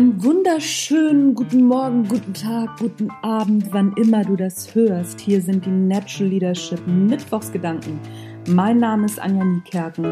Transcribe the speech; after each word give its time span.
Einen 0.00 0.24
wunderschönen 0.24 1.34
guten 1.34 1.64
Morgen, 1.64 2.08
guten 2.08 2.32
Tag, 2.32 2.78
guten 2.78 3.10
Abend, 3.20 3.66
wann 3.70 3.92
immer 3.98 4.24
du 4.24 4.34
das 4.34 4.74
hörst. 4.74 5.20
Hier 5.20 5.42
sind 5.42 5.66
die 5.66 5.70
Natural 5.70 6.26
Leadership 6.26 6.80
Mittwochsgedanken. 6.86 8.00
Mein 8.48 8.78
Name 8.78 9.04
ist 9.04 9.20
Anja 9.20 9.44
Niekerken 9.44 10.06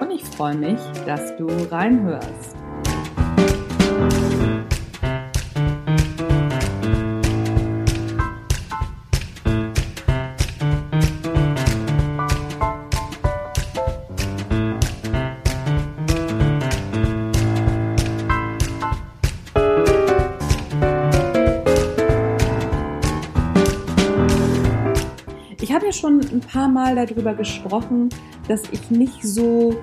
und 0.00 0.12
ich 0.12 0.22
freue 0.22 0.54
mich, 0.54 0.78
dass 1.04 1.36
du 1.36 1.48
reinhörst. 1.68 2.54
Schon 25.96 26.20
ein 26.20 26.40
paar 26.40 26.68
Mal 26.68 26.94
darüber 26.94 27.34
gesprochen, 27.34 28.08
dass 28.48 28.62
ich 28.72 28.90
nicht 28.90 29.22
so 29.22 29.76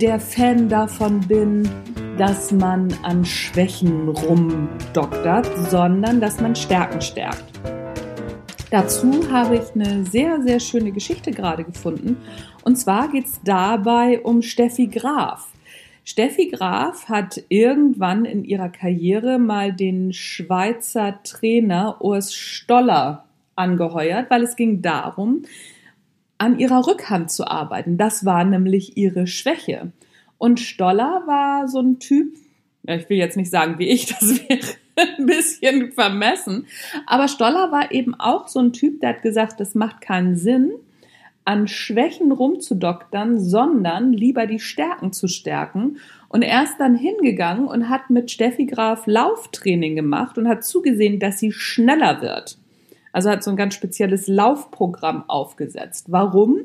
der 0.00 0.18
Fan 0.18 0.68
davon 0.68 1.20
bin, 1.20 1.68
dass 2.16 2.50
man 2.50 2.92
an 3.02 3.24
Schwächen 3.24 4.08
rumdoktert, 4.08 5.46
sondern 5.70 6.20
dass 6.20 6.40
man 6.40 6.56
Stärken 6.56 7.00
stärkt. 7.00 7.44
Dazu 8.70 9.30
habe 9.30 9.56
ich 9.56 9.74
eine 9.74 10.04
sehr, 10.04 10.42
sehr 10.42 10.60
schöne 10.60 10.92
Geschichte 10.92 11.30
gerade 11.30 11.64
gefunden. 11.64 12.18
Und 12.64 12.76
zwar 12.76 13.08
geht 13.08 13.26
es 13.26 13.40
dabei 13.42 14.20
um 14.20 14.42
Steffi 14.42 14.88
Graf. 14.88 15.48
Steffi 16.04 16.48
Graf 16.48 17.08
hat 17.08 17.42
irgendwann 17.48 18.24
in 18.24 18.44
ihrer 18.44 18.68
Karriere 18.68 19.38
mal 19.38 19.72
den 19.72 20.12
Schweizer 20.12 21.20
Trainer 21.22 21.98
Urs 22.00 22.34
Stoller 22.34 23.27
angeheuert, 23.58 24.30
weil 24.30 24.42
es 24.42 24.56
ging 24.56 24.82
darum, 24.82 25.42
an 26.38 26.58
ihrer 26.58 26.86
Rückhand 26.86 27.30
zu 27.30 27.46
arbeiten. 27.46 27.98
Das 27.98 28.24
war 28.24 28.44
nämlich 28.44 28.96
ihre 28.96 29.26
Schwäche. 29.26 29.92
Und 30.38 30.60
Stoller 30.60 31.22
war 31.26 31.68
so 31.68 31.80
ein 31.80 31.98
Typ, 31.98 32.36
ich 32.86 33.08
will 33.10 33.18
jetzt 33.18 33.36
nicht 33.36 33.50
sagen 33.50 33.78
wie 33.78 33.88
ich, 33.88 34.06
das 34.20 34.48
wäre 34.48 34.60
ein 34.96 35.26
bisschen 35.26 35.92
vermessen, 35.92 36.66
aber 37.06 37.28
Stoller 37.28 37.70
war 37.72 37.92
eben 37.92 38.14
auch 38.14 38.48
so 38.48 38.60
ein 38.60 38.72
Typ, 38.72 39.00
der 39.00 39.10
hat 39.10 39.22
gesagt, 39.22 39.60
das 39.60 39.74
macht 39.74 40.00
keinen 40.00 40.36
Sinn, 40.36 40.72
an 41.48 41.66
Schwächen 41.66 42.30
rumzudoktern, 42.30 43.40
sondern 43.40 44.12
lieber 44.12 44.46
die 44.46 44.60
Stärken 44.60 45.14
zu 45.14 45.28
stärken. 45.28 45.96
Und 46.28 46.42
er 46.42 46.62
ist 46.64 46.76
dann 46.78 46.94
hingegangen 46.94 47.66
und 47.66 47.88
hat 47.88 48.10
mit 48.10 48.30
Steffi 48.30 48.66
Graf 48.66 49.06
Lauftraining 49.06 49.96
gemacht 49.96 50.36
und 50.36 50.46
hat 50.46 50.62
zugesehen, 50.62 51.18
dass 51.18 51.38
sie 51.38 51.50
schneller 51.50 52.20
wird. 52.20 52.58
Also 53.18 53.30
hat 53.30 53.42
so 53.42 53.50
ein 53.50 53.56
ganz 53.56 53.74
spezielles 53.74 54.28
Laufprogramm 54.28 55.28
aufgesetzt. 55.28 56.12
Warum? 56.12 56.60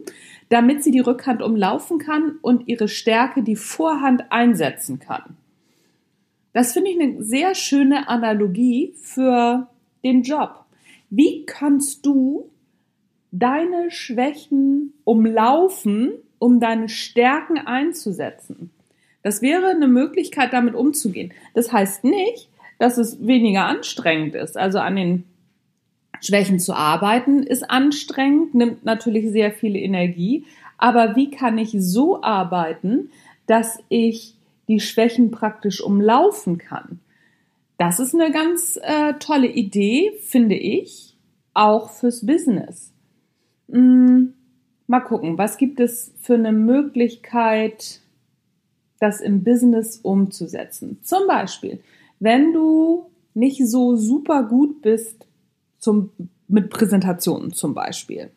Damit 0.50 0.84
sie 0.84 0.92
die 0.92 1.00
Rückhand 1.00 1.42
umlaufen 1.42 1.98
kann 1.98 2.38
und 2.44 2.68
ihre 2.68 2.88
Stärke, 2.88 3.42
die 3.42 3.56
Vorhand, 3.56 4.32
einsetzen 4.32 5.00
kann. 5.00 5.36
Das 6.54 6.74
finde 6.74 6.92
ich 6.92 7.02
eine 7.02 7.24
sehr 7.24 7.56
schöne 7.56 8.08
Analogie 8.08 8.94
für 9.02 9.68
den 10.04 10.22
Job. 10.22 10.66
Wie 11.10 11.44
kannst 11.48 12.06
du 12.06 12.52
deine 13.32 13.90
Schwächen 13.90 14.94
umlaufen, 15.06 16.12
um 16.38 16.60
deine 16.60 16.88
Stärken 16.88 17.58
einzusetzen? 17.58 18.70
Das 19.24 19.42
wäre 19.42 19.70
eine 19.70 19.88
Möglichkeit, 19.88 20.54
damit 20.54 20.76
umzugehen. 20.76 21.34
Das 21.56 21.74
heißt 21.74 22.04
nicht, 22.04 22.48
dass 22.78 23.00
es 23.00 23.26
weniger 23.26 23.66
anstrengend 23.66 24.36
ist. 24.36 24.56
Also 24.56 24.78
an 24.78 24.96
den 24.96 25.24
Schwächen 26.24 26.60
zu 26.60 26.74
arbeiten 26.74 27.44
ist 27.44 27.70
anstrengend, 27.70 28.56
nimmt 28.56 28.86
natürlich 28.86 29.32
sehr 29.32 29.52
viel 29.52 29.76
Energie. 29.76 30.46
Aber 30.78 31.16
wie 31.16 31.30
kann 31.30 31.58
ich 31.58 31.76
so 31.78 32.24
arbeiten, 32.24 33.10
dass 33.46 33.80
ich 33.90 34.36
die 34.68 34.80
Schwächen 34.80 35.32
praktisch 35.32 35.82
umlaufen 35.82 36.58
kann? 36.58 37.00
Das 37.78 38.00
ist 38.00 38.14
eine 38.14 38.32
ganz 38.32 38.80
äh, 38.82 39.14
tolle 39.20 39.48
Idee, 39.48 40.14
finde 40.22 40.56
ich, 40.56 41.18
auch 41.54 41.90
fürs 41.90 42.26
Business. 42.26 42.94
Hm, 43.70 44.34
mal 44.88 45.02
gucken, 45.02 45.38
was 45.38 45.58
gibt 45.58 45.80
es 45.80 46.14
für 46.22 46.36
eine 46.36 46.54
Möglichkeit, 46.54 48.00
das 49.00 49.20
im 49.20 49.44
Business 49.44 49.98
umzusetzen? 49.98 51.00
Zum 51.04 51.28
Beispiel, 51.28 51.82
wenn 52.20 52.54
du 52.54 53.08
nicht 53.34 53.68
so 53.68 53.96
super 53.96 54.44
gut 54.44 54.82
bist 54.82 55.28
zum, 55.84 56.12
mit 56.48 56.70
Präsentationen 56.70 57.54
zum 57.54 57.74
Beispiel, 57.74 58.32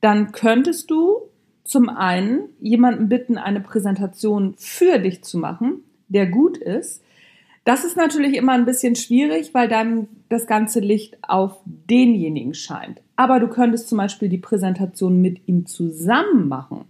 dann 0.00 0.32
könntest 0.32 0.90
du 0.90 1.22
zum 1.64 1.88
einen 1.88 2.50
jemanden 2.60 3.08
bitten, 3.08 3.38
eine 3.38 3.60
Präsentation 3.60 4.54
für 4.56 4.98
dich 4.98 5.24
zu 5.24 5.38
machen, 5.38 5.82
der 6.08 6.26
gut 6.26 6.58
ist. 6.58 7.02
Das 7.64 7.84
ist 7.84 7.96
natürlich 7.96 8.36
immer 8.36 8.52
ein 8.52 8.66
bisschen 8.66 8.94
schwierig, 8.94 9.52
weil 9.52 9.66
dann 9.68 10.06
das 10.28 10.46
ganze 10.46 10.78
Licht 10.78 11.18
auf 11.22 11.56
denjenigen 11.64 12.54
scheint. 12.54 13.00
Aber 13.16 13.40
du 13.40 13.48
könntest 13.48 13.88
zum 13.88 13.98
Beispiel 13.98 14.28
die 14.28 14.38
Präsentation 14.38 15.20
mit 15.20 15.48
ihm 15.48 15.66
zusammen 15.66 16.46
machen. 16.46 16.84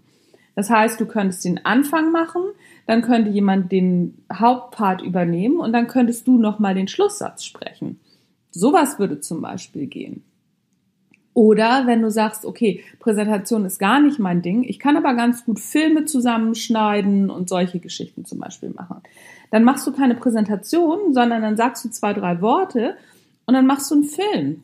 Das 0.54 0.68
heißt, 0.68 1.00
du 1.00 1.06
könntest 1.06 1.44
den 1.44 1.64
Anfang 1.64 2.12
machen, 2.12 2.42
dann 2.86 3.02
könnte 3.02 3.30
jemand 3.30 3.72
den 3.72 4.18
Hauptpart 4.32 5.00
übernehmen 5.02 5.58
und 5.58 5.72
dann 5.72 5.86
könntest 5.86 6.26
du 6.26 6.38
nochmal 6.38 6.74
den 6.74 6.88
Schlusssatz 6.88 7.44
sprechen. 7.44 8.00
Sowas 8.56 8.98
würde 8.98 9.20
zum 9.20 9.42
Beispiel 9.42 9.86
gehen. 9.86 10.24
Oder 11.34 11.86
wenn 11.86 12.00
du 12.00 12.10
sagst, 12.10 12.46
okay, 12.46 12.82
Präsentation 12.98 13.66
ist 13.66 13.78
gar 13.78 14.00
nicht 14.00 14.18
mein 14.18 14.40
Ding, 14.40 14.64
ich 14.64 14.78
kann 14.78 14.96
aber 14.96 15.12
ganz 15.12 15.44
gut 15.44 15.60
Filme 15.60 16.06
zusammenschneiden 16.06 17.28
und 17.28 17.50
solche 17.50 17.78
Geschichten 17.78 18.24
zum 18.24 18.38
Beispiel 18.38 18.70
machen. 18.70 19.02
Dann 19.50 19.62
machst 19.62 19.86
du 19.86 19.92
keine 19.92 20.14
Präsentation, 20.14 21.12
sondern 21.12 21.42
dann 21.42 21.58
sagst 21.58 21.84
du 21.84 21.90
zwei, 21.90 22.14
drei 22.14 22.40
Worte 22.40 22.96
und 23.44 23.52
dann 23.52 23.66
machst 23.66 23.90
du 23.90 23.96
einen 23.96 24.04
Film. 24.04 24.62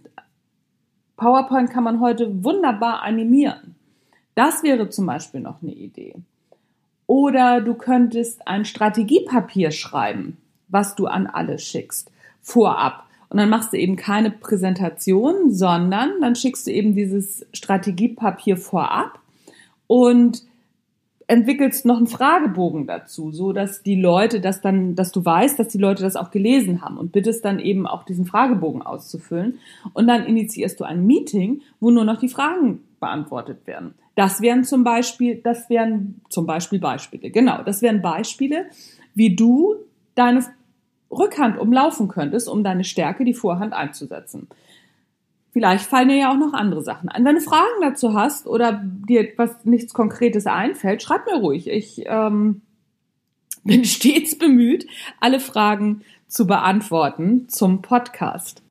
PowerPoint 1.19 1.69
kann 1.69 1.85
man 1.85 2.01
heute 2.01 2.43
wunderbar 2.43 3.03
animieren. 3.03 3.75
Das 4.35 4.63
wäre 4.63 4.89
zum 4.89 5.05
Beispiel 5.05 5.41
noch 5.41 5.61
eine 5.61 5.75
Idee. 5.75 6.15
Oder 7.07 7.61
du 7.61 7.75
könntest 7.75 8.49
ein 8.49 8.65
Strategiepapier 8.65 9.71
schreiben, 9.71 10.39
was 10.69 10.95
du 10.95 11.07
an 11.07 11.27
alle 11.27 11.59
schickst, 11.59 12.11
vorab. 12.41 13.05
Und 13.33 13.39
dann 13.39 13.49
machst 13.49 13.73
du 13.73 13.79
eben 13.79 13.97
keine 13.97 14.31
Präsentation, 14.31 15.51
sondern 15.51 16.21
dann 16.21 16.35
schickst 16.35 16.67
du 16.67 16.71
eben 16.71 16.95
dieses 16.95 17.47
Strategiepapier 17.55 18.59
vorab 18.59 19.21
und 19.87 20.43
entwickelst 21.29 21.87
noch 21.87 21.97
einen 21.97 22.09
Fragebogen 22.09 22.87
dazu, 22.87 23.33
so 23.33 23.55
dass 23.55 23.83
die 23.83 23.99
Leute 23.99 24.43
das 24.43 24.61
dann, 24.61 24.97
dass 24.97 25.13
du 25.13 25.25
weißt, 25.25 25.59
dass 25.59 25.69
die 25.69 25.79
Leute 25.79 26.03
das 26.03 26.15
auch 26.15 26.31
gelesen 26.31 26.83
haben 26.83 26.99
und 26.99 27.13
bittest 27.13 27.43
dann 27.43 27.59
eben 27.59 27.87
auch 27.87 28.03
diesen 28.03 28.27
Fragebogen 28.27 28.83
auszufüllen 28.83 29.61
und 29.95 30.09
dann 30.09 30.27
initiierst 30.27 30.79
du 30.79 30.85
ein 30.85 31.07
Meeting, 31.07 31.63
wo 31.81 31.91
nur 31.91 32.05
noch 32.05 32.21
die 32.21 32.29
Fragen 32.29 32.81
beantwortet 33.01 33.67
werden. 33.67 33.95
Das 34.15 34.43
wären 34.43 34.65
zum 34.65 34.85
Beispiel, 34.85 35.37
das 35.37 35.71
wären 35.71 36.21
zum 36.29 36.45
Beispiel 36.45 36.81
Beispiele, 36.81 37.31
genau, 37.31 37.63
das 37.63 37.81
wären 37.81 38.03
Beispiele, 38.03 38.67
wie 39.15 39.35
du 39.35 39.77
deine 40.17 40.45
Rückhand 41.13 41.59
umlaufen 41.59 42.09
könntest, 42.09 42.49
um 42.49 42.65
deine 42.65 42.85
Stärke, 42.85 43.25
die 43.25 43.35
Vorhand 43.35 43.75
einzusetzen. 43.75 44.49
Vielleicht 45.53 45.85
fallen 45.85 46.09
dir 46.09 46.17
ja 46.17 46.33
auch 46.33 46.39
noch 46.39 46.55
andere 46.55 46.83
Sachen 46.83 47.11
an. 47.11 47.25
Wenn 47.27 47.35
du 47.35 47.43
Fragen 47.43 47.83
dazu 47.83 48.15
hast 48.15 48.47
oder 48.47 48.83
dir 48.83 49.29
was 49.37 49.65
nichts 49.65 49.93
Konkretes 49.93 50.47
einfällt, 50.47 51.03
schreib 51.03 51.27
mir 51.27 51.37
ruhig. 51.37 51.69
Ich 51.69 52.05
ähm, 52.07 52.63
bin 53.65 53.85
stets 53.85 54.39
bemüht, 54.39 54.87
alle 55.21 55.41
Fragen 55.41 56.03
zu 56.27 56.47
beantworten 56.47 57.49
zum 57.51 57.83
Podcast. 57.83 58.63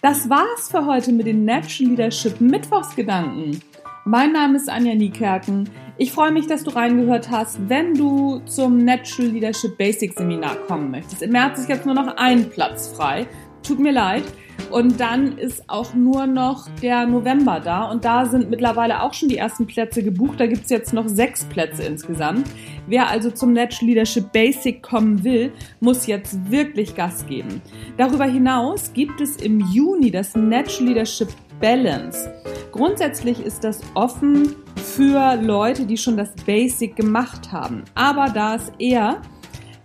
Das 0.00 0.30
war's 0.30 0.70
für 0.70 0.86
heute 0.86 1.10
mit 1.12 1.26
den 1.26 1.44
Natural 1.44 1.90
Leadership 1.90 2.40
Mittwochsgedanken. 2.40 3.60
Mein 4.04 4.30
Name 4.30 4.56
ist 4.56 4.70
Anja 4.70 4.94
Niekerken. 4.94 5.68
Ich 6.00 6.12
freue 6.12 6.30
mich, 6.30 6.46
dass 6.46 6.62
du 6.62 6.70
reingehört 6.70 7.28
hast. 7.28 7.68
Wenn 7.68 7.92
du 7.92 8.40
zum 8.46 8.84
Natural 8.84 9.32
Leadership 9.32 9.76
Basic 9.76 10.16
Seminar 10.16 10.54
kommen 10.68 10.92
möchtest, 10.92 11.22
im 11.22 11.32
März 11.32 11.58
ist 11.58 11.68
jetzt 11.68 11.86
nur 11.86 11.94
noch 11.96 12.16
ein 12.16 12.50
Platz 12.50 12.86
frei. 12.86 13.26
Tut 13.64 13.80
mir 13.80 13.90
leid. 13.90 14.22
Und 14.70 15.00
dann 15.00 15.38
ist 15.38 15.68
auch 15.68 15.94
nur 15.94 16.28
noch 16.28 16.68
der 16.82 17.04
November 17.04 17.58
da. 17.58 17.90
Und 17.90 18.04
da 18.04 18.26
sind 18.26 18.48
mittlerweile 18.48 19.02
auch 19.02 19.12
schon 19.12 19.28
die 19.28 19.38
ersten 19.38 19.66
Plätze 19.66 20.04
gebucht. 20.04 20.38
Da 20.38 20.46
gibt 20.46 20.64
es 20.64 20.70
jetzt 20.70 20.92
noch 20.92 21.08
sechs 21.08 21.44
Plätze 21.44 21.82
insgesamt. 21.82 22.46
Wer 22.86 23.08
also 23.08 23.32
zum 23.32 23.52
Natural 23.52 23.88
Leadership 23.88 24.30
Basic 24.30 24.80
kommen 24.80 25.24
will, 25.24 25.52
muss 25.80 26.06
jetzt 26.06 26.48
wirklich 26.48 26.94
Gas 26.94 27.26
geben. 27.26 27.60
Darüber 27.96 28.26
hinaus 28.26 28.92
gibt 28.92 29.20
es 29.20 29.34
im 29.38 29.58
Juni 29.72 30.12
das 30.12 30.36
Natural 30.36 30.90
Leadership 30.90 31.28
Balance. 31.60 32.32
Grundsätzlich 32.70 33.40
ist 33.40 33.64
das 33.64 33.80
offen 33.94 34.54
für 34.94 35.36
Leute, 35.36 35.86
die 35.86 35.96
schon 35.96 36.16
das 36.16 36.32
Basic 36.46 36.96
gemacht 36.96 37.52
haben. 37.52 37.84
Aber 37.94 38.30
da 38.30 38.56
es 38.56 38.72
eher 38.78 39.22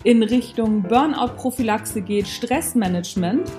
in 0.03 0.23
Richtung 0.23 0.81
Burnout-Prophylaxe 0.83 2.01
geht, 2.01 2.27
Stressmanagement, 2.27 3.51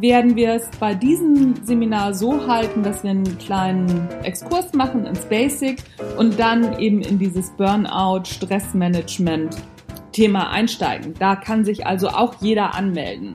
werden 0.00 0.34
wir 0.36 0.54
es 0.54 0.70
bei 0.80 0.94
diesem 0.94 1.54
Seminar 1.64 2.14
so 2.14 2.46
halten, 2.46 2.82
dass 2.82 3.04
wir 3.04 3.10
einen 3.10 3.36
kleinen 3.38 4.08
Exkurs 4.22 4.72
machen 4.72 5.04
ins 5.06 5.26
Basic 5.26 5.82
und 6.16 6.40
dann 6.40 6.78
eben 6.78 7.02
in 7.02 7.18
dieses 7.18 7.50
Burnout-Stressmanagement-Thema 7.52 10.50
einsteigen. 10.50 11.14
Da 11.18 11.36
kann 11.36 11.64
sich 11.64 11.86
also 11.86 12.08
auch 12.08 12.34
jeder 12.40 12.74
anmelden. 12.74 13.34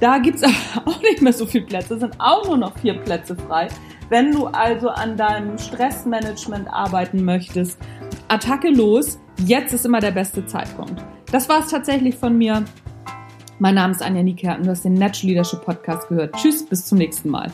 Da 0.00 0.18
gibt's 0.18 0.42
aber 0.42 0.86
auch 0.86 1.00
nicht 1.02 1.22
mehr 1.22 1.32
so 1.32 1.46
viele 1.46 1.66
Plätze, 1.66 1.94
es 1.94 2.00
sind 2.00 2.16
auch 2.18 2.44
nur 2.46 2.56
noch 2.56 2.76
vier 2.78 2.94
Plätze 2.94 3.36
frei. 3.36 3.68
Wenn 4.10 4.32
du 4.32 4.46
also 4.46 4.88
an 4.90 5.16
deinem 5.16 5.56
Stressmanagement 5.58 6.68
arbeiten 6.68 7.24
möchtest, 7.24 7.78
Attacke 8.28 8.68
los, 8.68 9.18
jetzt 9.46 9.72
ist 9.72 9.86
immer 9.86 10.00
der 10.00 10.10
beste 10.10 10.44
Zeitpunkt. 10.46 11.02
Das 11.32 11.48
war 11.48 11.60
es 11.60 11.70
tatsächlich 11.70 12.16
von 12.16 12.36
mir. 12.36 12.64
Mein 13.58 13.76
Name 13.76 13.92
ist 13.92 14.02
Anja 14.02 14.22
Niekerken, 14.22 14.64
du 14.64 14.70
hast 14.70 14.84
den 14.84 14.94
Natural 14.94 15.28
Leadership 15.28 15.64
Podcast 15.64 16.08
gehört. 16.08 16.34
Tschüss, 16.36 16.66
bis 16.66 16.84
zum 16.86 16.98
nächsten 16.98 17.30
Mal. 17.30 17.50